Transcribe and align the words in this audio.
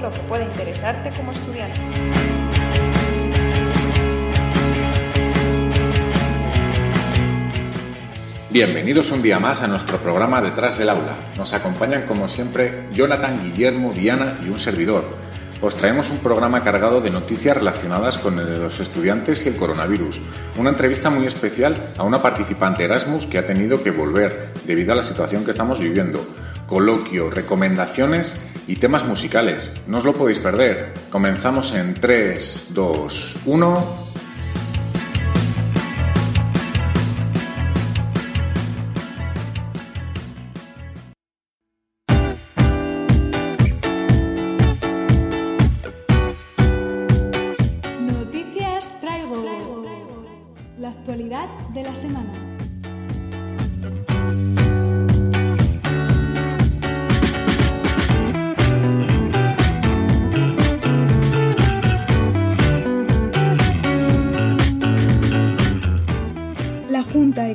lo 0.00 0.10
que 0.10 0.20
puede 0.20 0.44
interesarte 0.44 1.10
como 1.10 1.32
estudiante. 1.32 1.80
Bienvenidos 8.50 9.10
un 9.10 9.22
día 9.22 9.38
más 9.38 9.62
a 9.62 9.66
nuestro 9.66 9.98
programa 9.98 10.40
Detrás 10.40 10.78
del 10.78 10.88
Aula. 10.88 11.16
Nos 11.36 11.54
acompañan 11.54 12.06
como 12.06 12.28
siempre 12.28 12.86
Jonathan, 12.92 13.40
Guillermo, 13.42 13.92
Diana 13.92 14.38
y 14.44 14.48
un 14.48 14.58
servidor. 14.58 15.04
Os 15.60 15.76
traemos 15.76 16.10
un 16.10 16.18
programa 16.18 16.62
cargado 16.62 17.00
de 17.00 17.10
noticias 17.10 17.56
relacionadas 17.56 18.18
con 18.18 18.36
los 18.36 18.80
estudiantes 18.80 19.46
y 19.46 19.48
el 19.48 19.56
coronavirus. 19.56 20.20
Una 20.58 20.70
entrevista 20.70 21.10
muy 21.10 21.26
especial 21.26 21.76
a 21.96 22.02
una 22.02 22.20
participante 22.20 22.84
Erasmus 22.84 23.26
que 23.26 23.38
ha 23.38 23.46
tenido 23.46 23.82
que 23.82 23.90
volver 23.90 24.50
debido 24.66 24.92
a 24.92 24.96
la 24.96 25.02
situación 25.02 25.44
que 25.44 25.52
estamos 25.52 25.80
viviendo. 25.80 26.24
Coloquio, 26.66 27.30
recomendaciones 27.30 28.42
y 28.66 28.76
temas 28.76 29.04
musicales. 29.06 29.72
No 29.86 29.98
os 29.98 30.04
lo 30.04 30.12
podéis 30.12 30.38
perder. 30.38 30.94
Comenzamos 31.10 31.74
en 31.74 31.94
3, 31.94 32.68
2, 32.70 33.36
1. 33.44 34.03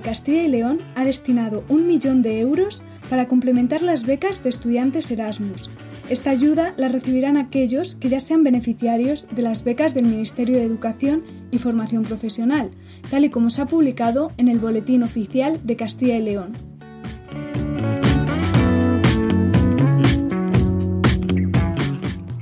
Castilla 0.10 0.42
y 0.42 0.48
León 0.48 0.80
ha 0.96 1.06
destinado 1.06 1.64
un 1.70 1.86
millón 1.86 2.24
de 2.24 2.40
euros 2.40 2.82
para 3.12 3.28
complementar 3.28 3.84
las 3.84 4.08
becas 4.08 4.42
de 4.42 4.50
estudiantes 4.50 5.12
Erasmus. 5.12 5.70
Esta 6.10 6.32
ayuda 6.32 6.74
la 6.78 6.88
recibirán 6.88 7.38
aquellos 7.38 7.94
que 7.94 8.10
ya 8.10 8.20
sean 8.20 8.42
beneficiarios 8.42 9.28
de 9.30 9.44
las 9.44 9.64
becas 9.64 9.94
del 9.94 10.06
Ministerio 10.06 10.58
de 10.58 10.64
Educación 10.64 11.26
y 11.52 11.60
Formación 11.60 12.02
Profesional, 12.02 12.72
tal 13.12 13.24
y 13.24 13.30
como 13.30 13.52
se 13.52 13.62
ha 13.62 13.68
publicado 13.68 14.32
en 14.38 14.48
el 14.48 14.58
Boletín 14.58 15.04
Oficial 15.04 15.60
de 15.64 15.76
Castilla 15.76 16.18
y 16.18 16.24
León. 16.24 16.54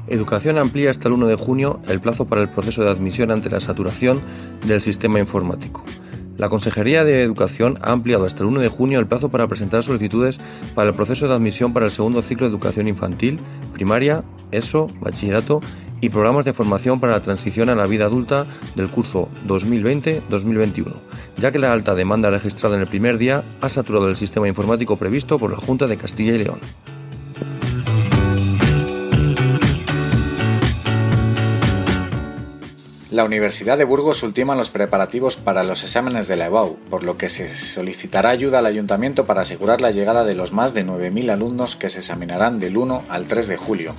Educación 0.08 0.58
amplía 0.58 0.90
hasta 0.90 1.10
el 1.10 1.16
1 1.16 1.28
de 1.28 1.36
junio 1.36 1.82
el 1.90 2.00
plazo 2.00 2.28
para 2.28 2.44
el 2.44 2.50
proceso 2.50 2.82
de 2.86 2.92
admisión 2.92 3.30
ante 3.30 3.50
la 3.50 3.60
saturación 3.60 4.22
del 4.66 4.80
sistema 4.80 5.20
informático. 5.20 5.84
La 6.38 6.50
Consejería 6.50 7.04
de 7.04 7.24
Educación 7.24 7.80
ha 7.82 7.92
ampliado 7.92 8.26
hasta 8.26 8.44
el 8.44 8.50
1 8.50 8.60
de 8.60 8.70
junio 8.70 9.00
el 9.00 9.08
plazo 9.08 9.30
para 9.30 9.48
presentar 9.48 9.82
solicitudes 9.82 10.40
para 10.76 10.90
el 10.90 10.96
proceso 10.96 11.28
de 11.28 11.34
admisión 11.34 11.74
para 11.74 11.88
el 11.88 11.92
segundo 11.92 12.22
ciclo 12.22 12.46
de 12.46 12.54
educación 12.54 12.88
infantil, 12.88 13.40
primaria, 13.74 14.24
ESO, 14.52 14.88
bachillerato 15.02 15.62
y 16.00 16.10
programas 16.10 16.46
de 16.46 16.54
formación 16.54 17.00
para 17.00 17.14
la 17.14 17.22
transición 17.24 17.70
a 17.70 17.76
la 17.76 17.88
vida 17.88 18.06
adulta 18.06 18.46
del 18.76 18.92
curso 18.92 19.30
2020-2021, 19.48 20.94
ya 21.38 21.52
que 21.52 21.58
la 21.58 21.74
alta 21.74 21.96
demanda 21.96 22.30
registrada 22.30 22.76
en 22.76 22.82
el 22.82 22.88
primer 22.88 23.18
día 23.18 23.44
ha 23.62 23.70
saturado 23.70 24.08
el 24.08 24.16
sistema 24.16 24.48
informático 24.48 24.98
previsto 24.98 25.40
por 25.40 25.52
la 25.52 25.58
Junta 25.58 25.88
de 25.88 25.98
Castilla 25.98 26.36
y 26.36 26.44
León. 26.44 26.60
La 33.18 33.24
Universidad 33.24 33.80
de 33.80 33.84
Burgos 33.84 34.22
ultima 34.22 34.54
los 34.54 34.70
preparativos 34.70 35.38
para 35.38 35.64
los 35.64 35.84
exámenes 35.84 36.28
de 36.28 36.36
la 36.36 36.46
EBAU, 36.46 36.78
por 36.88 37.04
lo 37.04 37.18
que 37.18 37.30
se 37.30 37.48
solicitará 37.48 38.30
ayuda 38.30 38.60
al 38.60 38.68
ayuntamiento 38.68 39.26
para 39.26 39.42
asegurar 39.42 39.82
la 39.82 39.90
llegada 39.90 40.24
de 40.24 40.36
los 40.36 40.54
más 40.54 40.76
de 40.76 40.86
9.000 40.86 41.32
alumnos 41.32 41.76
que 41.76 41.90
se 41.90 41.98
examinarán 41.98 42.60
del 42.60 42.78
1 42.78 43.06
al 43.10 43.26
3 43.26 43.48
de 43.48 43.58
julio. 43.58 43.96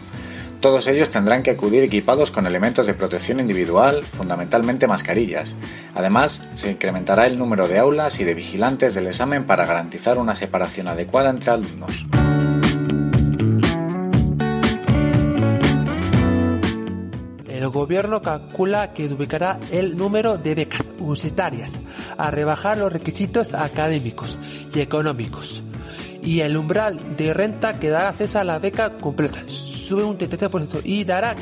Todos 0.61 0.87
ellos 0.87 1.11
tendrán 1.11 1.43
que 1.43 1.51
acudir 1.51 1.83
equipados 1.83 2.31
con 2.31 2.47
elementos 2.47 2.87
de 2.87 2.95
protección 2.95 3.41
individual, 3.41 4.05
fundamentalmente 4.05 4.87
mascarillas. 4.87 5.57
Además, 5.97 6.49
se 6.55 6.71
incrementará 6.71 7.27
el 7.27 7.39
número 7.39 7.67
de 7.67 7.81
aulas 7.81 8.21
y 8.21 8.25
de 8.25 8.35
vigilantes 8.35 8.95
del 8.95 9.09
examen 9.09 9.49
para 9.49 9.67
garantizar 9.67 10.19
una 10.19 10.37
separación 10.37 10.87
adecuada 10.87 11.31
entre 11.31 11.51
alumnos. 11.51 12.07
El 17.69 17.75
gobierno 17.75 18.23
calcula 18.23 18.95
que 18.95 19.09
duplicará 19.09 19.61
el 19.71 19.95
número 19.95 20.39
de 20.39 20.55
becas 20.55 20.91
universitarias 20.99 21.83
a 22.17 22.31
rebajar 22.31 22.79
los 22.79 22.91
requisitos 22.91 23.53
académicos 23.53 24.39
y 24.75 24.81
económicos. 24.81 25.63
Y 26.23 26.41
el 26.41 26.57
umbral 26.57 27.15
de 27.15 27.35
renta 27.35 27.79
que 27.79 27.91
dará 27.91 28.09
acceso 28.09 28.39
a 28.39 28.45
la 28.45 28.59
beca 28.59 28.97
completa 28.97 29.41
sube 29.49 30.03
un 30.03 30.17
33% 30.17 30.81
y 30.83 31.05
dará 31.05 31.37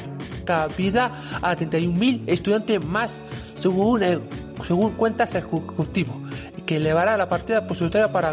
cabida 0.45 1.15
a 1.41 1.57
31.000 1.57 2.23
estudiantes 2.27 2.85
más 2.85 3.21
según, 3.55 4.03
según 4.67 4.95
cuentas 4.95 5.33
ejecutivo, 5.37 6.21
que 6.67 6.79
elevará 6.79 7.17
la 7.17 7.29
partida 7.29 7.69
posibilitaria 7.69 8.11
para 8.11 8.33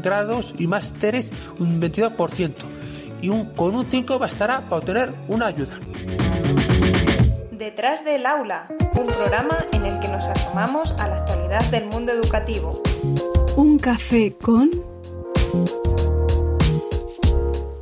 grados 0.00 0.54
y 0.58 0.68
másteres 0.68 1.32
un 1.58 1.80
22% 1.82 2.54
y 3.20 3.30
un, 3.30 3.46
con 3.46 3.74
un 3.74 3.90
5 3.90 4.16
bastará 4.20 4.60
para 4.60 4.76
obtener 4.76 5.12
una 5.26 5.46
ayuda. 5.46 5.74
Detrás 7.66 8.04
del 8.04 8.26
aula, 8.26 8.68
un 8.94 9.08
programa 9.08 9.66
en 9.72 9.84
el 9.84 9.98
que 9.98 10.06
nos 10.06 10.28
asomamos 10.28 10.92
a 11.00 11.08
la 11.08 11.16
actualidad 11.16 11.64
del 11.72 11.86
mundo 11.86 12.12
educativo. 12.12 12.80
Un 13.56 13.76
café 13.80 14.36
con... 14.40 14.70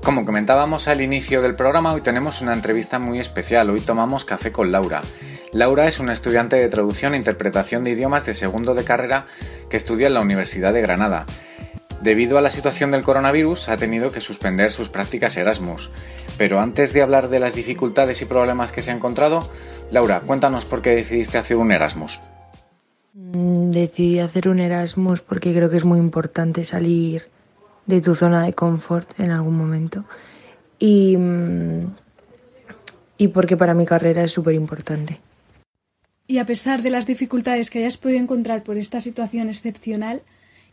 Como 0.03 0.25
comentábamos 0.25 0.89
al 0.89 1.03
inicio 1.03 1.43
del 1.43 1.55
programa, 1.55 1.93
hoy 1.93 2.01
tenemos 2.01 2.41
una 2.41 2.55
entrevista 2.55 2.99
muy 2.99 3.19
especial. 3.19 3.69
Hoy 3.69 3.83
tomamos 3.83 4.25
café 4.25 4.53
con 4.53 4.73
Laura. 4.73 5.03
Laura 5.53 5.87
es 5.87 6.01
una 6.01 6.15
estudiante 6.15 6.57
de 6.57 6.69
traducción 6.71 7.13
e 7.13 7.19
interpretación 7.19 7.85
de 7.85 7.91
idiomas 7.91 8.25
de 8.25 8.33
segundo 8.33 8.73
de 8.73 8.85
carrera 8.85 9.27
que 9.69 9.77
estudia 9.77 10.07
en 10.07 10.15
la 10.15 10.23
Universidad 10.23 10.73
de 10.73 10.81
Granada. 10.81 11.27
Debido 12.03 12.37
a 12.37 12.41
la 12.41 12.51
situación 12.51 12.91
del 12.91 13.03
coronavirus, 13.03 13.69
ha 13.69 13.77
tenido 13.77 14.11
que 14.11 14.21
suspender 14.21 14.71
sus 14.71 14.89
prácticas 14.89 15.37
Erasmus. 15.37 15.91
Pero 16.37 16.61
antes 16.61 16.93
de 16.93 17.03
hablar 17.03 17.29
de 17.29 17.39
las 17.39 17.55
dificultades 17.55 18.21
y 18.23 18.27
problemas 18.27 18.73
que 18.73 18.83
se 18.83 18.91
ha 18.91 18.95
encontrado, 18.95 19.41
Laura, 19.91 20.21
cuéntanos 20.21 20.65
por 20.65 20.83
qué 20.83 20.91
decidiste 20.91 21.39
hacer 21.39 21.57
un 21.57 21.73
Erasmus. 21.73 22.21
Mm, 23.15 23.71
decidí 23.71 24.19
hacer 24.19 24.49
un 24.49 24.61
Erasmus 24.61 25.23
porque 25.23 25.55
creo 25.55 25.71
que 25.71 25.77
es 25.77 25.85
muy 25.85 25.99
importante 25.99 26.65
salir 26.65 27.23
de 27.87 28.01
tu 28.01 28.15
zona 28.15 28.45
de 28.45 28.53
confort 28.53 29.19
en 29.19 29.31
algún 29.31 29.57
momento. 29.57 30.05
Y, 30.79 31.17
mm, 31.17 31.95
y 33.19 33.29
porque 33.29 33.57
para 33.57 33.75
mi 33.75 33.87
carrera 33.87 34.25
es 34.25 34.33
súper 34.33 34.55
importante. 34.55 35.21
Y 36.27 36.39
a 36.39 36.47
pesar 36.47 36.83
de 36.83 36.91
las 36.91 37.07
dificultades 37.07 37.71
que 37.71 37.81
hayas 37.81 37.99
podido 37.99 38.19
encontrar 38.19 38.63
por 38.63 38.79
esta 38.79 39.01
situación 39.01 39.49
excepcional, 39.49 40.23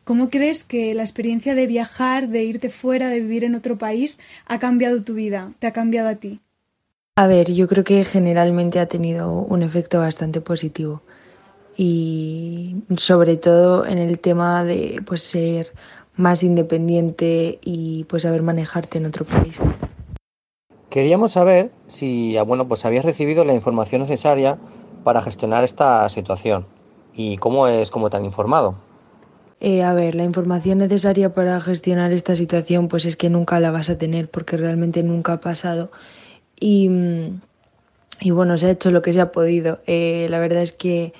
¿Cómo 0.03 0.29
crees 0.29 0.63
que 0.63 0.95
la 0.95 1.03
experiencia 1.03 1.53
de 1.53 1.67
viajar, 1.67 2.27
de 2.27 2.43
irte 2.43 2.69
fuera, 2.71 3.09
de 3.09 3.21
vivir 3.21 3.43
en 3.43 3.53
otro 3.53 3.77
país, 3.77 4.19
ha 4.47 4.57
cambiado 4.59 5.03
tu 5.03 5.13
vida? 5.13 5.53
¿Te 5.59 5.67
ha 5.67 5.73
cambiado 5.73 6.09
a 6.09 6.15
ti? 6.15 6.41
A 7.15 7.27
ver, 7.27 7.51
yo 7.51 7.67
creo 7.67 7.83
que 7.83 8.03
generalmente 8.03 8.79
ha 8.79 8.87
tenido 8.87 9.31
un 9.31 9.61
efecto 9.61 9.99
bastante 9.99 10.41
positivo 10.41 11.01
y 11.77 12.77
sobre 12.97 13.37
todo 13.37 13.85
en 13.85 13.99
el 13.99 14.19
tema 14.19 14.63
de 14.63 15.03
pues 15.05 15.21
ser 15.21 15.71
más 16.15 16.41
independiente 16.41 17.59
y 17.63 18.05
pues 18.05 18.23
saber 18.23 18.41
manejarte 18.41 18.97
en 18.97 19.05
otro 19.05 19.25
país. 19.25 19.57
Queríamos 20.89 21.33
saber 21.33 21.71
si 21.85 22.37
ah, 22.37 22.43
bueno, 22.43 22.67
pues 22.67 22.85
habías 22.85 23.05
recibido 23.05 23.45
la 23.45 23.53
información 23.53 24.01
necesaria 24.01 24.57
para 25.03 25.21
gestionar 25.21 25.63
esta 25.63 26.09
situación 26.09 26.65
y 27.13 27.37
cómo 27.37 27.67
es 27.67 27.91
como 27.91 28.09
tan 28.09 28.25
informado. 28.25 28.75
Eh, 29.63 29.83
a 29.83 29.93
ver, 29.93 30.15
la 30.15 30.23
información 30.23 30.79
necesaria 30.79 31.35
para 31.35 31.61
gestionar 31.61 32.11
esta 32.11 32.35
situación 32.35 32.87
pues 32.87 33.05
es 33.05 33.15
que 33.15 33.29
nunca 33.29 33.59
la 33.59 33.69
vas 33.69 33.91
a 33.91 33.97
tener 33.97 34.27
porque 34.27 34.57
realmente 34.57 35.03
nunca 35.03 35.33
ha 35.33 35.39
pasado. 35.39 35.91
Y, 36.59 36.89
mm, 36.89 37.41
y 38.21 38.31
bueno, 38.31 38.57
se 38.57 38.65
ha 38.67 38.71
hecho 38.71 38.89
lo 38.89 39.03
que 39.03 39.13
se 39.13 39.21
ha 39.21 39.31
podido. 39.31 39.79
Eh, 39.85 40.25
la 40.31 40.39
verdad 40.39 40.63
es 40.63 40.71
que 40.71 41.13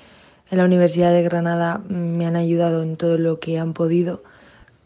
en 0.50 0.58
la 0.58 0.64
Universidad 0.64 1.12
de 1.12 1.22
Granada 1.22 1.78
me 1.88 2.26
han 2.26 2.34
ayudado 2.34 2.82
en 2.82 2.96
todo 2.96 3.16
lo 3.16 3.38
que 3.38 3.60
han 3.60 3.74
podido, 3.74 4.24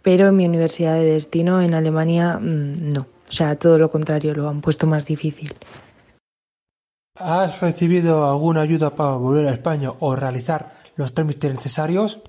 pero 0.03 0.29
en 0.29 0.37
mi 0.37 0.47
universidad 0.47 0.95
de 0.95 1.05
destino, 1.05 1.63
en 1.63 1.73
Alemania, 1.73 2.39
mm, 2.39 2.93
no. 2.93 3.07
O 3.29 3.33
sea, 3.33 3.57
todo 3.57 3.79
lo 3.79 3.91
contrario, 3.91 4.35
lo 4.35 4.49
han 4.51 4.61
puesto 4.61 4.87
más 4.87 5.07
difícil. 5.07 5.55
¿Has 7.19 7.63
recibido 7.63 8.29
alguna 8.29 8.61
ayuda 8.61 8.91
para 8.91 9.13
volver 9.13 9.49
a 9.49 9.53
España 9.53 9.91
o 9.99 10.15
realizar 10.15 10.77
los 10.97 11.15
trámites 11.15 11.55
necesarios? 11.55 12.21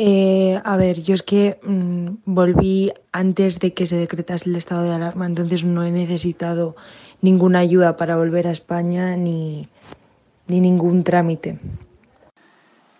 Eh, 0.00 0.60
a 0.64 0.76
ver, 0.76 1.02
yo 1.02 1.12
es 1.12 1.24
que 1.24 1.58
mm, 1.60 2.22
volví 2.24 2.92
antes 3.10 3.58
de 3.58 3.74
que 3.74 3.88
se 3.88 3.96
decretase 3.96 4.48
el 4.48 4.54
estado 4.54 4.84
de 4.84 4.94
alarma, 4.94 5.26
entonces 5.26 5.64
no 5.64 5.82
he 5.82 5.90
necesitado 5.90 6.76
ninguna 7.20 7.58
ayuda 7.58 7.96
para 7.96 8.16
volver 8.16 8.46
a 8.46 8.52
España 8.52 9.16
ni, 9.16 9.68
ni 10.46 10.60
ningún 10.60 11.02
trámite. 11.02 11.58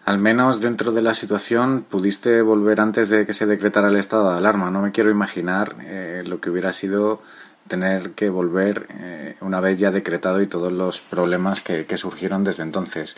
Al 0.04 0.18
menos 0.18 0.60
dentro 0.60 0.90
de 0.90 1.02
la 1.02 1.14
situación 1.14 1.84
pudiste 1.88 2.42
volver 2.42 2.80
antes 2.80 3.10
de 3.10 3.26
que 3.26 3.32
se 3.32 3.46
decretara 3.46 3.88
el 3.88 3.96
estado 3.96 4.32
de 4.32 4.38
alarma. 4.38 4.70
No 4.70 4.82
me 4.82 4.90
quiero 4.90 5.10
imaginar 5.10 5.76
eh, 5.82 6.24
lo 6.26 6.40
que 6.40 6.50
hubiera 6.50 6.72
sido 6.72 7.22
tener 7.68 8.10
que 8.12 8.30
volver 8.30 8.86
eh, 8.98 9.36
una 9.40 9.60
vez 9.60 9.78
ya 9.78 9.90
decretado 9.90 10.42
y 10.42 10.46
todos 10.46 10.72
los 10.72 11.00
problemas 11.00 11.60
que, 11.60 11.96
surgieron 11.96 12.44
desde 12.44 12.62
entonces. 12.62 13.16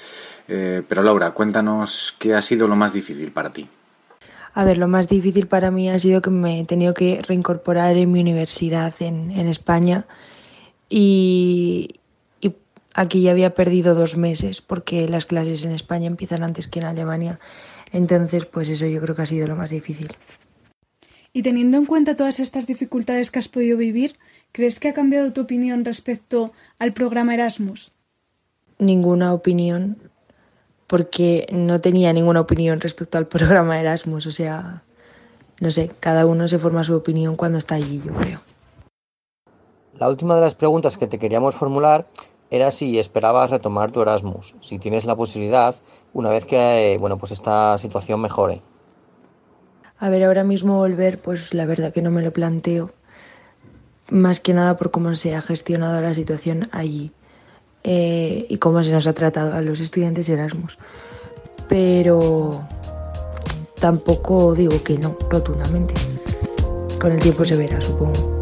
Eh, 0.48 0.82
pero 0.88 1.02
Laura, 1.02 1.30
cuéntanos 1.30 2.14
qué 2.18 2.34
ha 2.34 2.42
sido 2.42 2.68
lo 2.68 2.76
más 2.76 2.92
difícil 2.92 3.32
para 3.32 3.50
ti. 3.50 3.68
A 4.52 4.64
ver, 4.64 4.78
lo 4.78 4.88
más 4.88 5.08
difícil 5.08 5.46
para 5.46 5.70
mí 5.70 5.88
ha 5.88 5.98
sido 5.98 6.20
que 6.20 6.30
me 6.30 6.60
he 6.60 6.64
tenido 6.64 6.92
que 6.92 7.22
reincorporar 7.26 7.96
en 7.96 8.10
mi 8.10 8.20
universidad 8.20 8.92
en, 9.00 9.30
en 9.30 9.46
España 9.46 10.06
y, 10.88 12.00
y 12.40 12.54
aquí 12.94 13.22
ya 13.22 13.30
había 13.30 13.54
perdido 13.54 13.94
dos 13.94 14.16
meses 14.16 14.60
porque 14.60 15.08
las 15.08 15.24
clases 15.24 15.64
en 15.64 15.70
España 15.70 16.08
empiezan 16.08 16.42
antes 16.42 16.66
que 16.66 16.80
en 16.80 16.86
Alemania. 16.86 17.38
Entonces, 17.92 18.44
pues 18.44 18.68
eso 18.68 18.86
yo 18.86 19.00
creo 19.00 19.14
que 19.14 19.22
ha 19.22 19.26
sido 19.26 19.46
lo 19.46 19.56
más 19.56 19.70
difícil. 19.70 20.12
Y 21.32 21.42
teniendo 21.42 21.76
en 21.76 21.86
cuenta 21.86 22.16
todas 22.16 22.40
estas 22.40 22.66
dificultades 22.66 23.30
que 23.30 23.38
has 23.38 23.48
podido 23.48 23.76
vivir, 23.76 24.14
¿Crees 24.52 24.80
que 24.80 24.88
ha 24.88 24.94
cambiado 24.94 25.32
tu 25.32 25.42
opinión 25.42 25.84
respecto 25.84 26.52
al 26.80 26.92
programa 26.92 27.34
Erasmus? 27.34 27.92
Ninguna 28.78 29.32
opinión, 29.32 30.10
porque 30.88 31.46
no 31.52 31.80
tenía 31.80 32.12
ninguna 32.12 32.40
opinión 32.40 32.80
respecto 32.80 33.16
al 33.16 33.26
programa 33.28 33.78
Erasmus. 33.78 34.26
O 34.26 34.32
sea, 34.32 34.82
no 35.60 35.70
sé, 35.70 35.92
cada 36.00 36.26
uno 36.26 36.48
se 36.48 36.58
forma 36.58 36.82
su 36.82 36.96
opinión 36.96 37.36
cuando 37.36 37.58
está 37.58 37.76
allí, 37.76 38.02
yo 38.04 38.12
creo. 38.14 38.40
La 40.00 40.08
última 40.08 40.34
de 40.34 40.40
las 40.40 40.56
preguntas 40.56 40.98
que 40.98 41.06
te 41.06 41.18
queríamos 41.18 41.54
formular 41.54 42.08
era 42.50 42.72
si 42.72 42.98
esperabas 42.98 43.50
retomar 43.50 43.92
tu 43.92 44.02
Erasmus, 44.02 44.56
si 44.60 44.80
tienes 44.80 45.04
la 45.04 45.14
posibilidad 45.14 45.76
una 46.12 46.30
vez 46.30 46.46
que 46.46 46.96
bueno, 46.98 47.18
pues 47.18 47.30
esta 47.30 47.78
situación 47.78 48.20
mejore. 48.20 48.62
A 49.98 50.08
ver, 50.08 50.24
ahora 50.24 50.42
mismo 50.42 50.78
volver, 50.78 51.20
pues 51.20 51.54
la 51.54 51.66
verdad 51.66 51.92
que 51.92 52.02
no 52.02 52.10
me 52.10 52.22
lo 52.22 52.32
planteo 52.32 52.90
más 54.10 54.40
que 54.40 54.54
nada 54.54 54.76
por 54.76 54.90
cómo 54.90 55.14
se 55.14 55.34
ha 55.34 55.40
gestionado 55.40 56.00
la 56.00 56.14
situación 56.14 56.68
allí 56.72 57.12
eh, 57.84 58.46
y 58.48 58.58
cómo 58.58 58.82
se 58.82 58.92
nos 58.92 59.06
ha 59.06 59.12
tratado 59.12 59.54
a 59.54 59.62
los 59.62 59.80
estudiantes 59.80 60.28
Erasmus. 60.28 60.78
Pero 61.68 62.66
tampoco 63.80 64.54
digo 64.54 64.82
que 64.82 64.98
no, 64.98 65.16
rotundamente. 65.30 65.94
Con 67.00 67.12
el 67.12 67.20
tiempo 67.20 67.44
se 67.44 67.56
verá, 67.56 67.80
supongo. 67.80 68.39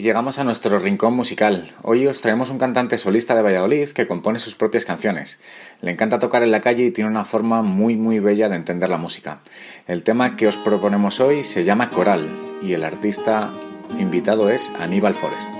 Llegamos 0.00 0.38
a 0.38 0.44
nuestro 0.44 0.78
rincón 0.78 1.12
musical. 1.12 1.70
Hoy 1.82 2.06
os 2.06 2.22
traemos 2.22 2.48
un 2.48 2.58
cantante 2.58 2.96
solista 2.96 3.34
de 3.34 3.42
Valladolid 3.42 3.90
que 3.90 4.06
compone 4.06 4.38
sus 4.38 4.54
propias 4.54 4.86
canciones. 4.86 5.42
Le 5.82 5.90
encanta 5.90 6.18
tocar 6.18 6.42
en 6.42 6.50
la 6.50 6.62
calle 6.62 6.86
y 6.86 6.90
tiene 6.92 7.10
una 7.10 7.26
forma 7.26 7.60
muy 7.60 7.96
muy 7.96 8.18
bella 8.18 8.48
de 8.48 8.56
entender 8.56 8.88
la 8.88 8.96
música. 8.96 9.40
El 9.86 10.02
tema 10.02 10.34
que 10.34 10.48
os 10.48 10.56
proponemos 10.56 11.20
hoy 11.20 11.44
se 11.44 11.64
llama 11.64 11.90
Coral 11.90 12.26
y 12.62 12.72
el 12.72 12.84
artista 12.84 13.50
invitado 13.98 14.48
es 14.48 14.72
Aníbal 14.80 15.12
Forest. 15.12 15.50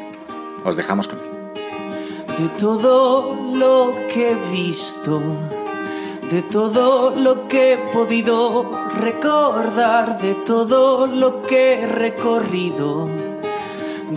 Os 0.64 0.76
dejamos 0.76 1.08
con 1.08 1.18
él. 1.18 1.24
De 2.38 2.48
todo 2.58 3.36
lo 3.54 3.94
que 4.08 4.30
he 4.30 4.50
visto, 4.50 5.20
de 6.30 6.40
todo 6.40 7.14
lo 7.14 7.48
que 7.48 7.74
he 7.74 7.76
podido 7.76 8.70
recordar, 8.98 10.18
de 10.22 10.34
todo 10.46 11.06
lo 11.06 11.42
que 11.42 11.74
he 11.74 11.86
recorrido 11.86 13.21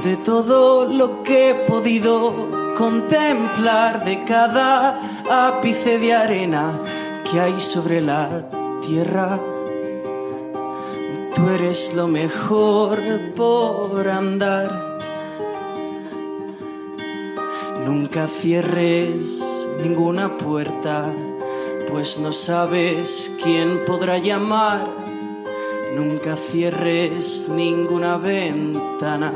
de 0.04 0.18
todo 0.18 0.86
lo 0.86 1.24
que 1.24 1.52
he 1.52 1.56
podido 1.56 2.74
contemplar, 2.78 4.04
de 4.04 4.24
cada 4.26 5.00
ápice 5.30 5.98
de 6.00 6.14
arena 6.14 6.82
que 7.24 7.40
hay 7.40 7.60
sobre 7.60 8.02
la 8.02 8.50
tierra. 8.86 9.40
Tú 11.34 11.50
eres 11.50 11.94
lo 11.96 12.08
mejor 12.08 13.00
por 13.36 14.08
andar. 14.10 15.00
Nunca 17.86 18.28
cierres 18.28 19.68
ninguna 19.82 20.38
puerta, 20.38 21.06
pues 21.90 22.20
no 22.20 22.34
sabes 22.34 23.36
quién 23.42 23.86
podrá 23.86 24.18
llamar. 24.18 24.86
Nunca 25.96 26.36
cierres 26.36 27.48
ninguna 27.50 28.18
ventana 28.18 29.32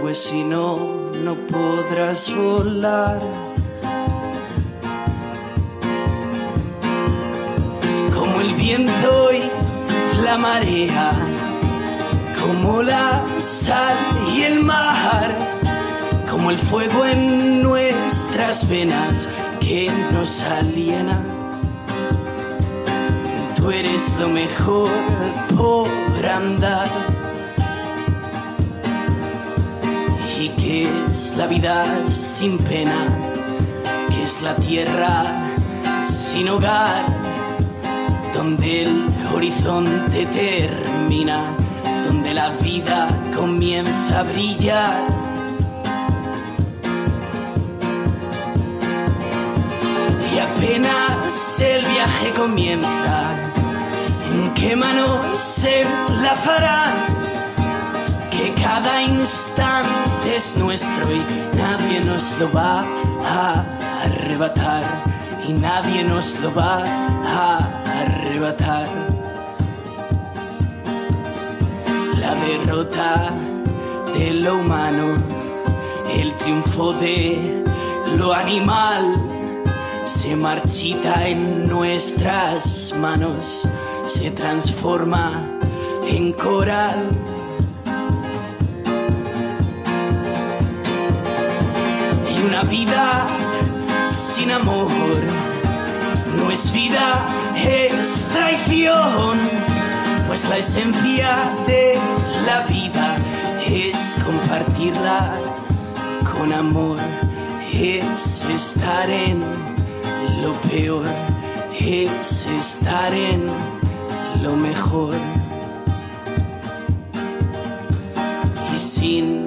pues 0.00 0.18
si 0.18 0.42
no, 0.44 0.78
no 1.22 1.34
podrás 1.46 2.34
volar. 2.34 3.20
Como 8.14 8.40
el 8.40 8.54
viento 8.54 9.30
y 9.32 10.22
la 10.24 10.38
marea, 10.38 11.12
como 12.42 12.82
la 12.82 13.24
sal 13.38 13.96
y 14.34 14.42
el 14.42 14.60
mar, 14.60 15.30
como 16.30 16.50
el 16.50 16.58
fuego 16.58 17.04
en 17.04 17.62
nuestras 17.62 18.68
venas 18.68 19.28
que 19.60 19.90
nos 20.12 20.42
aliena. 20.42 21.20
Tú 23.56 23.70
eres 23.70 24.14
lo 24.18 24.28
mejor 24.28 24.90
por 25.56 25.88
andar 26.26 27.13
que 30.50 30.86
es 31.08 31.34
la 31.36 31.46
vida 31.46 31.84
sin 32.06 32.58
pena, 32.58 33.08
que 34.10 34.22
es 34.22 34.42
la 34.42 34.54
tierra 34.56 35.24
sin 36.02 36.48
hogar, 36.48 37.04
donde 38.34 38.82
el 38.82 39.08
horizonte 39.34 40.26
termina, 40.26 41.40
donde 42.06 42.34
la 42.34 42.50
vida 42.62 43.08
comienza 43.34 44.20
a 44.20 44.22
brillar. 44.24 45.06
Y 50.34 50.38
apenas 50.38 51.60
el 51.60 51.84
viaje 51.86 52.30
comienza, 52.36 53.22
¿en 54.32 54.54
qué 54.54 54.76
manos 54.76 55.38
se 55.38 55.82
enlazarán? 55.82 57.23
Que 58.36 58.52
cada 58.60 59.02
instante 59.02 60.36
es 60.36 60.56
nuestro 60.56 61.04
y 61.12 61.22
nadie 61.56 62.00
nos 62.00 62.36
lo 62.38 62.50
va 62.52 62.84
a 63.24 63.64
arrebatar 64.04 64.82
y 65.48 65.52
nadie 65.52 66.02
nos 66.04 66.40
lo 66.40 66.52
va 66.54 66.82
a 67.24 67.58
arrebatar. 68.02 68.88
La 72.18 72.34
derrota 72.34 73.30
de 74.14 74.32
lo 74.32 74.56
humano, 74.56 75.16
el 76.10 76.34
triunfo 76.36 76.92
de 76.94 77.62
lo 78.16 78.32
animal 78.32 79.16
se 80.04 80.34
marchita 80.34 81.28
en 81.28 81.68
nuestras 81.68 82.94
manos, 83.00 83.68
se 84.06 84.30
transforma 84.30 85.46
en 86.06 86.32
coral 86.32 87.10
Una 92.46 92.62
vida 92.64 93.26
sin 94.04 94.50
amor 94.50 94.90
no 96.36 96.50
es 96.50 96.72
vida, 96.72 97.14
es 97.56 98.28
traición, 98.32 99.38
pues 100.26 100.48
la 100.48 100.58
esencia 100.58 101.52
de 101.66 101.98
la 102.46 102.60
vida 102.66 103.16
es 103.66 104.18
compartirla 104.24 105.32
con 106.32 106.52
amor 106.52 106.98
es 107.82 108.44
estar 108.44 109.10
en 109.10 109.40
lo 110.42 110.52
peor, 110.70 111.06
es 111.78 112.46
estar 112.46 113.12
en 113.12 113.46
lo 114.42 114.56
mejor. 114.56 115.14
Y 118.74 118.78
sin 118.78 119.44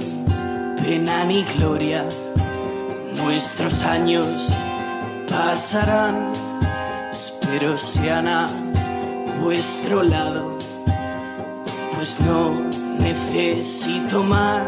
pena 0.81 1.23
ni 1.25 1.43
gloria, 1.57 2.05
nuestros 3.27 3.83
años 3.83 4.53
pasarán, 5.29 6.31
espero 7.11 7.77
sean 7.77 8.25
a 8.25 8.45
vuestro 9.43 10.01
lado, 10.01 10.57
pues 11.93 12.21
no 12.21 12.61
necesito 12.99 14.23
más. 14.23 14.61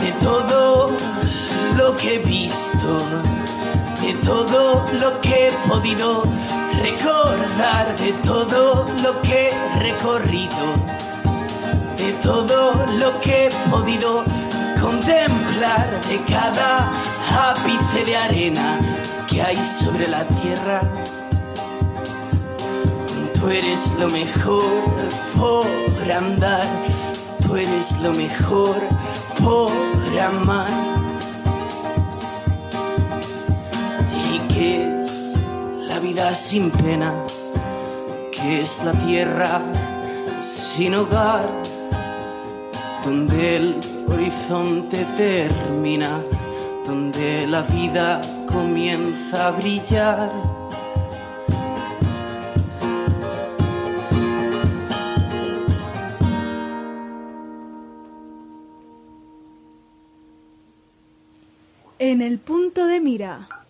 De 0.00 0.12
todo 0.22 0.90
lo 1.76 1.96
que 1.96 2.14
he 2.14 2.18
visto, 2.20 2.96
de 4.00 4.14
todo 4.24 4.82
lo 4.98 5.20
que 5.20 5.48
he 5.48 5.52
podido 5.68 6.24
recordar, 6.80 7.94
de 7.96 8.12
todo 8.24 8.86
lo 9.02 9.20
que 9.20 9.48
he 9.48 9.78
recorrido, 9.80 11.04
de 12.04 12.12
todo 12.14 12.74
lo 13.00 13.18
que 13.22 13.46
he 13.46 13.50
podido 13.70 14.24
contemplar, 14.80 15.88
de 16.06 16.20
cada 16.30 16.90
ápice 17.50 18.04
de 18.04 18.16
arena 18.16 18.78
que 19.26 19.40
hay 19.40 19.56
sobre 19.56 20.06
la 20.08 20.22
tierra. 20.24 20.82
Tú 23.34 23.48
eres 23.48 23.94
lo 23.98 24.08
mejor 24.10 24.84
por 25.38 26.12
andar, 26.12 26.66
tú 27.40 27.56
eres 27.56 27.98
lo 28.00 28.12
mejor 28.12 28.76
por 29.42 29.70
amar. 30.20 30.70
¿Y 34.30 34.38
qué 34.52 35.00
es 35.00 35.38
la 35.88 36.00
vida 36.00 36.34
sin 36.34 36.70
pena? 36.70 37.14
¿Qué 38.30 38.60
es 38.60 38.82
la 38.84 38.92
tierra 38.92 39.62
sin 40.40 40.96
hogar? 40.96 41.73
Donde 43.04 43.56
el 43.56 43.80
horizonte 44.08 45.04
termina, 45.16 46.08
donde 46.86 47.46
la 47.46 47.60
vida 47.60 48.18
comienza 48.50 49.48
a 49.48 49.50
brillar. 49.50 50.30
En 61.98 62.22
el 62.22 62.38
punto 62.38 62.86
de 62.86 63.00
mira. 63.00 63.63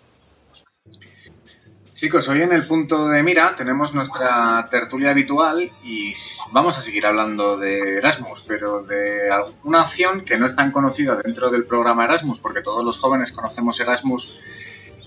Chicos, 1.94 2.28
hoy 2.28 2.42
en 2.42 2.52
el 2.52 2.66
punto 2.66 3.06
de 3.06 3.22
mira 3.22 3.54
tenemos 3.54 3.94
nuestra 3.94 4.66
tertulia 4.68 5.10
habitual 5.10 5.70
y 5.84 6.12
vamos 6.50 6.76
a 6.76 6.82
seguir 6.82 7.06
hablando 7.06 7.56
de 7.56 7.98
Erasmus, 7.98 8.42
pero 8.42 8.82
de 8.82 9.30
una 9.62 9.82
opción 9.82 10.22
que 10.22 10.36
no 10.36 10.44
es 10.44 10.56
tan 10.56 10.72
conocida 10.72 11.14
dentro 11.22 11.52
del 11.52 11.66
programa 11.66 12.04
Erasmus, 12.04 12.40
porque 12.40 12.62
todos 12.62 12.84
los 12.84 12.98
jóvenes 12.98 13.30
conocemos 13.30 13.78
Erasmus, 13.78 14.40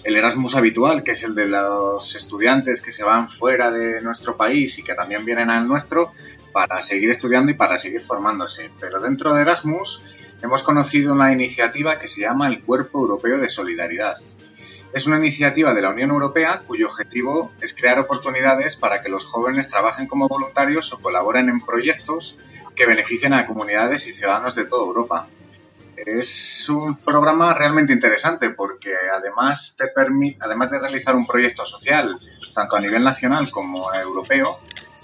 el 0.05 0.15
Erasmus 0.15 0.55
habitual, 0.55 1.03
que 1.03 1.11
es 1.11 1.23
el 1.23 1.35
de 1.35 1.47
los 1.47 2.15
estudiantes 2.15 2.81
que 2.81 2.93
se 2.93 3.03
van 3.03 3.27
fuera 3.27 3.69
de 3.69 3.99
nuestro 3.99 4.37
país 4.37 4.79
y 4.79 4.83
que 4.83 4.93
también 4.93 5.25
vienen 5.25 5.49
al 5.49 5.67
nuestro 5.67 6.13
para 6.53 6.81
seguir 6.81 7.09
estudiando 7.09 7.51
y 7.51 7.55
para 7.55 7.77
seguir 7.77 7.99
formándose. 7.99 8.71
Pero 8.79 9.01
dentro 9.01 9.33
de 9.33 9.41
Erasmus 9.41 10.05
hemos 10.41 10.63
conocido 10.63 11.11
una 11.11 11.33
iniciativa 11.33 11.97
que 11.97 12.07
se 12.07 12.21
llama 12.21 12.47
el 12.47 12.61
Cuerpo 12.63 13.01
Europeo 13.01 13.39
de 13.39 13.49
Solidaridad. 13.49 14.15
Es 14.93 15.05
una 15.05 15.17
iniciativa 15.17 15.73
de 15.73 15.81
la 15.81 15.89
Unión 15.89 16.11
Europea 16.11 16.63
cuyo 16.65 16.87
objetivo 16.87 17.51
es 17.61 17.75
crear 17.75 17.99
oportunidades 17.99 18.75
para 18.75 19.01
que 19.01 19.09
los 19.09 19.25
jóvenes 19.25 19.69
trabajen 19.69 20.07
como 20.07 20.27
voluntarios 20.27 20.93
o 20.93 20.99
colaboren 20.99 21.49
en 21.49 21.59
proyectos 21.59 22.37
que 22.75 22.85
beneficien 22.85 23.33
a 23.33 23.45
comunidades 23.45 24.07
y 24.07 24.13
ciudadanos 24.13 24.55
de 24.55 24.65
toda 24.65 24.85
Europa. 24.85 25.27
Es 25.97 26.69
un 26.69 26.97
programa 26.97 27.53
realmente 27.53 27.91
interesante 27.91 28.51
porque 28.51 28.93
además 29.13 29.75
te 29.77 29.87
permite, 29.87 30.37
además 30.41 30.71
de 30.71 30.79
realizar 30.79 31.15
un 31.15 31.25
proyecto 31.25 31.65
social, 31.65 32.15
tanto 32.53 32.77
a 32.77 32.79
nivel 32.79 33.03
nacional 33.03 33.49
como 33.51 33.93
europeo, 33.93 34.59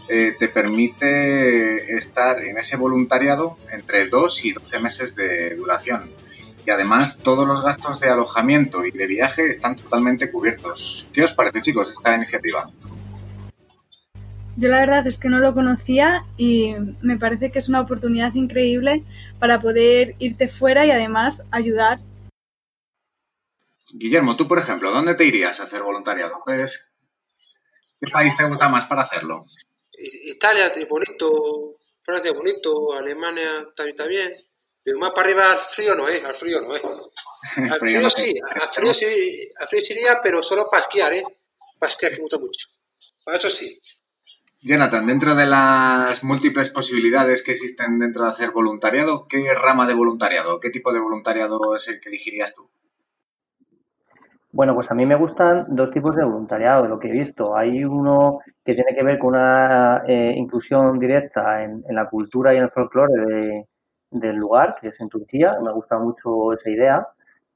eh, 0.07 0.35
te 0.37 0.49
permite 0.49 1.95
estar 1.95 2.41
en 2.43 2.57
ese 2.57 2.77
voluntariado 2.77 3.57
entre 3.71 4.07
2 4.07 4.45
y 4.45 4.53
12 4.53 4.79
meses 4.79 5.15
de 5.15 5.55
duración 5.55 6.11
y 6.65 6.71
además 6.71 7.21
todos 7.21 7.47
los 7.47 7.61
gastos 7.61 7.99
de 7.99 8.09
alojamiento 8.09 8.85
y 8.85 8.91
de 8.91 9.07
viaje 9.07 9.47
están 9.47 9.75
totalmente 9.75 10.31
cubiertos. 10.31 11.07
¿Qué 11.13 11.23
os 11.23 11.33
parece, 11.33 11.61
chicos, 11.61 11.89
esta 11.89 12.15
iniciativa? 12.15 12.69
Yo 14.55 14.69
la 14.69 14.79
verdad 14.79 15.05
es 15.07 15.17
que 15.17 15.29
no 15.29 15.39
lo 15.39 15.53
conocía 15.53 16.25
y 16.37 16.75
me 17.01 17.17
parece 17.17 17.51
que 17.51 17.59
es 17.59 17.69
una 17.69 17.81
oportunidad 17.81 18.33
increíble 18.35 19.03
para 19.39 19.59
poder 19.59 20.15
irte 20.19 20.47
fuera 20.47 20.85
y 20.85 20.91
además 20.91 21.47
ayudar. 21.51 21.99
Guillermo, 23.93 24.35
tú 24.35 24.47
por 24.47 24.59
ejemplo, 24.59 24.91
¿dónde 24.91 25.15
te 25.15 25.25
irías 25.25 25.59
a 25.59 25.63
hacer 25.63 25.81
voluntariado? 25.81 26.41
Pues, 26.45 26.91
¿Qué 27.99 28.11
país 28.11 28.35
te 28.35 28.43
gusta 28.43 28.69
más 28.69 28.85
para 28.85 29.03
hacerlo? 29.03 29.45
Italia 29.93 30.67
es 30.67 30.89
bonito, 30.89 31.77
Francia 32.03 32.31
es 32.31 32.37
bonito, 32.37 32.93
Alemania 32.93 33.65
también 33.75 33.95
está 33.95 34.07
bien. 34.07 34.33
Pero 34.83 34.99
más 34.99 35.11
para 35.11 35.27
arriba 35.27 35.51
al 35.51 35.59
frío 35.59 35.95
no 35.95 36.07
es, 36.07 36.23
al 36.23 36.35
frío 36.35 36.61
no 36.61 36.75
es. 36.75 36.81
Al 37.71 37.77
frío 37.77 38.09
sí, 38.09 38.33
al 38.55 38.69
frío 38.69 38.93
sí, 38.93 39.49
al 39.59 39.67
frío 39.67 39.81
sí 39.83 39.93
iría, 39.93 40.21
pero 40.23 40.41
solo 40.41 40.65
para 40.71 40.83
esquiar, 40.83 41.13
¿eh? 41.13 41.23
Para 41.77 41.89
esquiar 41.89 42.13
que 42.13 42.19
me 42.19 42.23
gusta 42.23 42.39
mucho. 42.39 42.69
Para 43.25 43.37
eso 43.37 43.49
sí. 43.49 43.81
Jonathan, 44.61 45.05
dentro 45.05 45.35
de 45.35 45.45
las 45.45 46.23
múltiples 46.23 46.69
posibilidades 46.69 47.43
que 47.43 47.51
existen 47.51 47.99
dentro 47.99 48.23
de 48.23 48.29
hacer 48.29 48.51
voluntariado, 48.51 49.27
¿qué 49.27 49.53
rama 49.53 49.85
de 49.85 49.93
voluntariado, 49.93 50.61
qué 50.61 50.69
tipo 50.69 50.93
de 50.93 51.01
voluntariado 51.01 51.75
es 51.75 51.89
el 51.89 51.99
que 51.99 52.07
elegirías 52.07 52.55
tú? 52.55 52.69
Bueno, 54.53 54.73
pues 54.73 54.89
a 54.89 54.93
mí 54.93 55.05
me 55.05 55.15
gustan 55.15 55.65
dos 55.67 55.91
tipos 55.91 56.15
de 56.15 56.23
voluntariado, 56.23 56.87
lo 56.87 56.97
que 56.97 57.09
he 57.09 57.11
visto. 57.11 57.57
Hay 57.57 57.83
uno 57.83 58.39
que 58.63 58.73
tiene 58.73 58.95
que 58.95 59.03
ver 59.03 59.19
con 59.19 59.35
una 59.35 60.03
eh, 60.07 60.33
inclusión 60.37 60.97
directa 60.97 61.61
en, 61.63 61.83
en, 61.85 61.95
la 61.95 62.07
cultura 62.07 62.53
y 62.53 62.57
en 62.57 62.63
el 62.63 62.71
folclore 62.71 63.13
de, 63.25 63.67
del 64.13 64.35
lugar, 64.35 64.75
que 64.79 64.89
es 64.89 64.99
en 64.99 65.09
Turquía. 65.09 65.57
Me 65.61 65.71
gusta 65.73 65.97
mucho 65.97 66.53
esa 66.53 66.69
idea. 66.69 67.07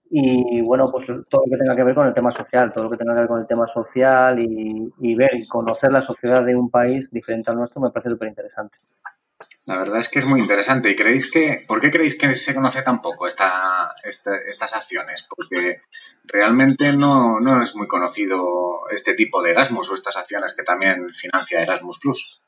Y 0.09 0.61
bueno, 0.61 0.89
pues 0.91 1.05
todo 1.05 1.43
lo 1.45 1.51
que 1.51 1.57
tenga 1.57 1.75
que 1.75 1.83
ver 1.83 1.95
con 1.95 2.07
el 2.07 2.13
tema 2.13 2.31
social, 2.31 2.71
todo 2.71 2.85
lo 2.85 2.89
que 2.89 2.97
tenga 2.97 3.13
que 3.13 3.19
ver 3.19 3.27
con 3.27 3.41
el 3.41 3.47
tema 3.47 3.67
social 3.67 4.39
y, 4.39 5.15
ver 5.15 5.35
y 5.35 5.47
conocer 5.47 5.91
la 5.91 6.01
sociedad 6.01 6.43
de 6.45 6.55
un 6.55 6.69
país 6.69 7.11
diferente 7.11 7.51
al 7.51 7.57
nuestro 7.57 7.81
me 7.81 7.91
parece 7.91 8.11
súper 8.11 8.29
interesante. 8.29 8.77
La 9.65 9.77
verdad 9.79 9.97
es 9.97 10.09
que 10.09 10.19
es 10.19 10.25
muy 10.25 10.39
interesante. 10.39 10.89
¿Y 10.89 10.95
creéis 10.95 11.29
que, 11.29 11.57
por 11.67 11.81
qué 11.81 11.91
creéis 11.91 12.17
que 12.17 12.33
se 12.33 12.55
conoce 12.55 12.83
tan 12.83 13.01
poco 13.01 13.27
esta, 13.27 13.95
esta, 14.01 14.37
estas 14.37 14.73
acciones? 14.73 15.27
Porque 15.29 15.81
realmente 16.23 16.93
no, 16.93 17.41
no 17.41 17.61
es 17.61 17.75
muy 17.75 17.87
conocido 17.87 18.87
este 18.89 19.13
tipo 19.13 19.43
de 19.43 19.51
Erasmus 19.51 19.91
o 19.91 19.93
estas 19.93 20.15
acciones 20.15 20.55
que 20.55 20.63
también 20.63 21.11
financia 21.11 21.61
Erasmus 21.61 21.99
Plus 21.99 22.41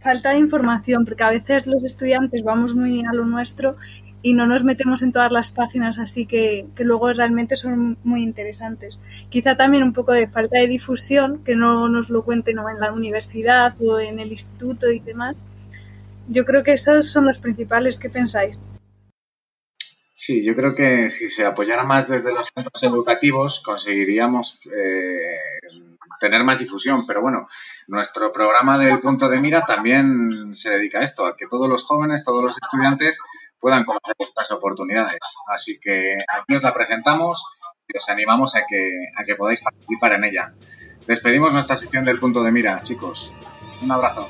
falta 0.00 0.30
de 0.30 0.38
información, 0.38 1.04
porque 1.04 1.22
a 1.22 1.30
veces 1.30 1.66
los 1.66 1.84
estudiantes 1.84 2.42
vamos 2.42 2.74
muy 2.74 3.04
a 3.04 3.12
lo 3.12 3.24
nuestro 3.24 3.76
y 4.22 4.34
no 4.34 4.46
nos 4.46 4.64
metemos 4.64 5.02
en 5.02 5.12
todas 5.12 5.32
las 5.32 5.50
páginas, 5.50 5.98
así 5.98 6.26
que, 6.26 6.66
que, 6.76 6.84
luego 6.84 7.12
realmente 7.12 7.56
son 7.56 7.96
muy 8.04 8.22
interesantes. 8.22 9.00
Quizá 9.30 9.56
también 9.56 9.82
un 9.82 9.94
poco 9.94 10.12
de 10.12 10.28
falta 10.28 10.58
de 10.60 10.66
difusión, 10.66 11.42
que 11.42 11.56
no 11.56 11.88
nos 11.88 12.10
lo 12.10 12.22
cuenten 12.22 12.58
en 12.58 12.80
la 12.80 12.92
universidad 12.92 13.74
o 13.80 13.98
en 13.98 14.18
el 14.18 14.30
instituto 14.30 14.90
y 14.90 15.00
demás. 15.00 15.36
Yo 16.28 16.44
creo 16.44 16.62
que 16.62 16.74
esos 16.74 17.10
son 17.10 17.26
los 17.26 17.38
principales. 17.38 17.98
¿Qué 17.98 18.10
pensáis? 18.10 18.60
Sí, 20.12 20.44
yo 20.44 20.54
creo 20.54 20.74
que 20.74 21.08
si 21.08 21.30
se 21.30 21.46
apoyara 21.46 21.84
más 21.84 22.06
desde 22.06 22.30
los 22.30 22.50
centros 22.54 22.82
educativos 22.82 23.60
conseguiríamos 23.60 24.60
eh, 24.66 25.38
tener 26.20 26.44
más 26.44 26.58
difusión. 26.58 27.06
Pero 27.06 27.22
bueno, 27.22 27.48
nuestro 27.88 28.32
programa 28.32 28.78
del 28.78 29.00
punto 29.00 29.28
de 29.28 29.40
mira 29.40 29.64
también 29.64 30.54
se 30.54 30.70
dedica 30.70 31.00
a 31.00 31.02
esto, 31.02 31.26
a 31.26 31.36
que 31.36 31.46
todos 31.46 31.68
los 31.68 31.82
jóvenes, 31.84 32.22
todos 32.22 32.42
los 32.42 32.56
estudiantes 32.62 33.20
puedan 33.58 33.84
conocer 33.84 34.14
estas 34.18 34.52
oportunidades. 34.52 35.20
Así 35.48 35.80
que 35.80 36.18
aquí 36.28 36.54
os 36.54 36.62
la 36.62 36.72
presentamos 36.72 37.44
y 37.88 37.96
os 37.96 38.08
animamos 38.08 38.54
a 38.54 38.60
que, 38.68 38.96
a 39.16 39.24
que 39.24 39.34
podáis 39.34 39.62
participar 39.62 40.12
en 40.12 40.24
ella. 40.24 40.54
Despedimos 41.06 41.52
nuestra 41.52 41.76
sección 41.76 42.04
del 42.04 42.20
punto 42.20 42.42
de 42.42 42.52
mira, 42.52 42.80
chicos. 42.82 43.32
Un 43.82 43.90
abrazo. 43.90 44.28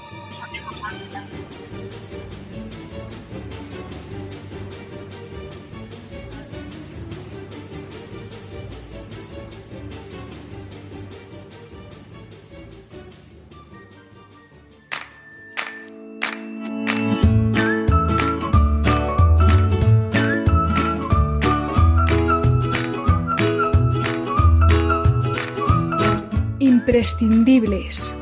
Imprescindibles. 26.91 28.17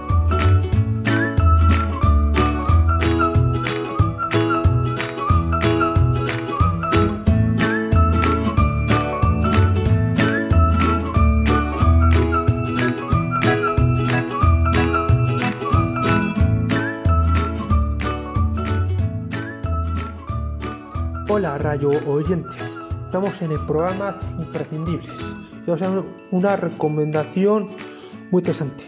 Hola 21.30 21.56
rayo 21.56 21.88
oyentes, 22.06 22.78
estamos 23.06 23.40
en 23.40 23.52
el 23.52 23.60
programa 23.64 24.18
Imprescindibles 24.38 25.34
y 25.66 25.70
vamos 25.70 25.82
a 25.82 26.02
una 26.32 26.56
recomendación 26.56 27.87
muy 28.30 28.40
interesante 28.40 28.84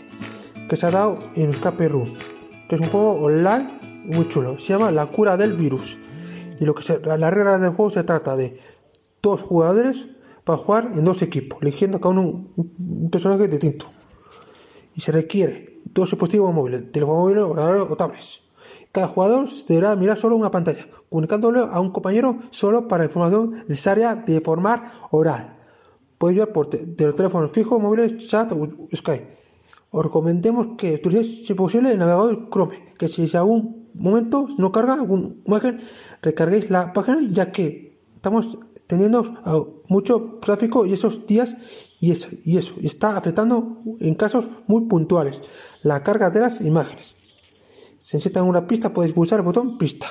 que 0.68 0.76
se 0.76 0.86
ha 0.86 0.90
dado 0.90 1.18
en 1.34 1.52
Room, 1.52 2.08
que 2.68 2.76
es 2.76 2.80
un 2.80 2.88
juego 2.88 3.12
online 3.12 3.66
muy 4.04 4.28
chulo, 4.28 4.58
se 4.58 4.72
llama 4.72 4.90
La 4.90 5.06
cura 5.06 5.36
del 5.36 5.54
virus 5.54 5.98
y 6.60 6.64
lo 6.64 6.74
que 6.74 6.82
se, 6.82 7.00
la 7.00 7.30
regla 7.30 7.58
del 7.58 7.70
juego 7.70 7.90
se 7.90 8.04
trata 8.04 8.36
de 8.36 8.60
dos 9.22 9.42
jugadores 9.42 10.08
para 10.44 10.58
jugar 10.58 10.90
en 10.94 11.04
dos 11.04 11.22
equipos, 11.22 11.58
eligiendo 11.62 12.00
cada 12.00 12.12
uno 12.12 12.22
un, 12.56 12.74
un 12.78 13.10
personaje 13.10 13.48
distinto 13.48 13.86
y 14.94 15.00
se 15.00 15.12
requiere 15.12 15.80
dos 15.84 16.10
dispositivos 16.10 16.54
móviles, 16.54 16.92
teléfono 16.92 17.20
móvil, 17.20 17.38
ordenador 17.38 17.90
o 17.90 17.96
tablets. 17.96 18.42
Cada 18.92 19.06
jugador 19.06 19.48
deberá 19.68 19.96
mirar 19.96 20.16
solo 20.16 20.36
una 20.36 20.50
pantalla, 20.50 20.86
comunicándole 21.08 21.60
a 21.60 21.80
un 21.80 21.90
compañero 21.90 22.38
solo 22.50 22.88
para 22.88 23.04
información 23.04 23.52
necesaria 23.68 24.14
de 24.14 24.40
formar 24.40 24.86
oral. 25.10 25.59
Puede 26.20 26.34
ayudar 26.34 26.52
por 26.52 26.68
te 26.68 26.84
de 26.84 27.12
teléfonos 27.14 27.50
fijos, 27.50 27.80
móviles, 27.80 28.28
chat 28.28 28.52
o 28.52 28.68
Skype. 28.94 29.26
Os 29.90 30.04
recomendemos 30.04 30.76
que 30.76 30.96
utilicéis, 30.96 31.46
si 31.46 31.54
posible, 31.54 31.92
el 31.92 31.98
navegador 31.98 32.50
Chrome, 32.50 32.92
que 32.98 33.08
si 33.08 33.22
en 33.22 33.36
algún 33.38 33.88
momento 33.94 34.46
no 34.58 34.70
carga 34.70 34.92
alguna 35.00 35.30
imagen, 35.46 35.80
recarguéis 36.20 36.68
la 36.68 36.92
página, 36.92 37.26
ya 37.32 37.50
que 37.50 38.02
estamos 38.14 38.58
teniendo 38.86 39.24
mucho 39.88 40.38
tráfico 40.42 40.84
y 40.84 40.92
esos 40.92 41.26
días 41.26 41.56
y 42.00 42.10
eso, 42.10 42.28
y 42.44 42.58
eso 42.58 42.74
está 42.82 43.16
afectando 43.16 43.80
en 43.98 44.14
casos 44.14 44.50
muy 44.66 44.82
puntuales 44.88 45.40
la 45.82 46.02
carga 46.02 46.28
de 46.28 46.40
las 46.40 46.60
imágenes. 46.60 47.16
Si 47.98 48.18
necesitan 48.18 48.44
una 48.44 48.66
pista, 48.66 48.92
podéis 48.92 49.14
pulsar 49.14 49.38
el 49.38 49.46
botón 49.46 49.78
pista 49.78 50.06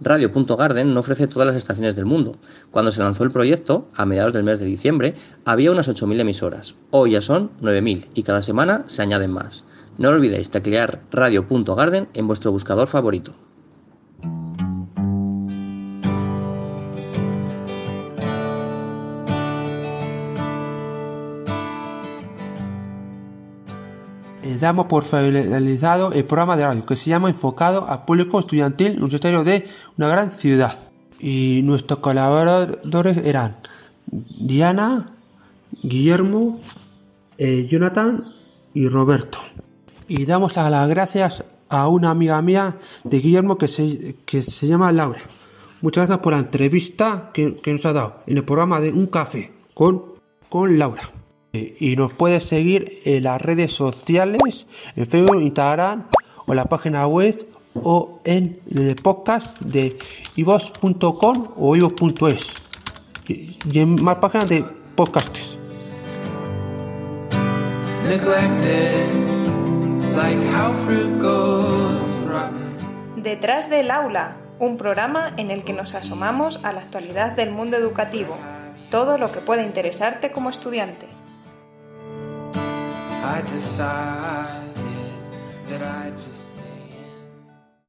Radio.garden 0.02 0.93
no 0.93 1.00
ofrece 1.00 1.28
todas 1.28 1.48
las 1.48 1.56
estaciones 1.56 1.95
del 1.95 2.06
mundo. 2.06 2.38
Cuando 2.69 2.91
se 2.91 3.00
lanzó 3.00 3.24
el 3.24 3.32
proyecto, 3.32 3.88
a 3.95 4.06
mediados 4.06 4.34
del 4.34 4.43
mes 4.43 4.60
de 4.60 4.65
diciembre, 4.65 5.15
había 5.45 5.71
unas 5.71 5.88
8.000 5.88 6.19
emisoras. 6.19 6.76
Hoy 6.91 7.12
ya 7.12 7.21
son 7.21 7.52
9.000 7.62 8.08
y 8.13 8.24
cada 8.24 8.41
semana 8.41 8.84
se 8.88 9.02
añaden 9.02 9.32
más. 9.32 9.63
No 9.98 10.10
olvidéis 10.10 10.50
teclear 10.50 11.02
radio.garden 11.12 12.10
en 12.13 12.28
vuestro 12.28 12.52
buscador 12.52 12.88
favorito. 12.88 13.34
Damos 24.65 24.88
por 24.88 25.04
finalizado 25.04 26.12
el 26.12 26.25
programa 26.25 26.58
de 26.58 26.65
radio 26.65 26.86
que 26.88 26.95
se 26.95 27.12
llama 27.12 27.30
Enfocado 27.30 27.88
al 27.88 28.04
público 28.04 28.39
estudiantil 28.39 28.93
universitario 28.93 29.43
de 29.43 29.67
una 29.95 30.08
gran 30.08 30.32
ciudad. 30.32 30.80
Y 31.19 31.62
nuestros 31.63 31.99
colaboradores 31.99 33.17
eran 33.17 33.58
Diana, 34.08 35.12
Guillermo, 35.84 36.60
eh, 37.38 37.67
Jonathan 37.69 38.34
y 38.73 38.88
Roberto. 38.88 39.38
Y 40.08 40.25
damos 40.25 40.56
las 40.56 40.89
gracias 40.89 41.43
a 41.69 41.88
una 41.88 42.10
amiga 42.10 42.41
mía 42.41 42.78
de 43.04 43.19
Guillermo 43.19 43.60
que 43.60 43.67
se, 43.67 44.15
que 44.25 44.41
se 44.41 44.67
llama 44.67 44.91
Laura. 44.91 45.21
Muchas 45.82 46.08
gracias 46.08 46.23
por 46.23 46.34
la 46.34 46.39
entrevista 46.39 47.30
que, 47.36 47.56
que 47.62 47.71
nos 47.71 47.86
ha 47.86 47.93
dado 47.93 48.23
en 48.25 48.38
el 48.38 48.45
programa 48.45 48.80
de 48.80 48.91
Un 48.91 49.06
Café 49.08 49.51
con, 49.75 50.06
con 50.49 50.80
Laura. 50.80 51.14
Y 51.79 51.95
nos 51.95 52.13
puedes 52.13 52.43
seguir 52.43 52.91
en 53.05 53.23
las 53.23 53.41
redes 53.41 53.71
sociales, 53.71 54.67
en 54.95 55.05
Facebook, 55.05 55.41
Instagram 55.41 56.07
o 56.45 56.51
en 56.51 56.55
la 56.55 56.65
página 56.65 57.07
web 57.07 57.35
o 57.75 58.19
en 58.23 58.59
el 58.71 58.95
podcast 58.95 59.61
de 59.61 59.97
ivos.com 60.35 61.53
o 61.57 61.75
ivos.es 61.75 62.61
y 63.27 63.79
en 63.79 64.01
más 64.01 64.17
páginas 64.17 64.49
de 64.49 64.63
podcasts. 64.95 65.59
Detrás 73.17 73.69
del 73.69 73.89
aula, 73.89 74.37
un 74.59 74.77
programa 74.77 75.33
en 75.37 75.49
el 75.49 75.63
que 75.63 75.73
nos 75.73 75.95
asomamos 75.95 76.59
a 76.63 76.71
la 76.71 76.81
actualidad 76.81 77.31
del 77.31 77.51
mundo 77.51 77.77
educativo, 77.77 78.37
todo 78.91 79.17
lo 79.17 79.31
que 79.31 79.39
puede 79.39 79.63
interesarte 79.63 80.31
como 80.31 80.51
estudiante. 80.51 81.14
I 83.25 83.41
decided 83.41 84.75
that 85.67 85.81
I 85.81 86.11
just 86.21 86.44